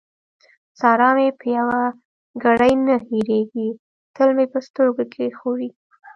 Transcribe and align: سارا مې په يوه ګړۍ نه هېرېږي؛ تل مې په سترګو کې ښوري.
سارا 0.79 1.09
مې 1.17 1.27
په 1.39 1.45
يوه 1.57 1.81
ګړۍ 2.43 2.73
نه 2.87 2.95
هېرېږي؛ 3.07 3.69
تل 4.15 4.29
مې 4.35 4.45
په 4.53 4.59
سترګو 4.67 5.03
کې 5.13 5.35
ښوري. 5.37 5.69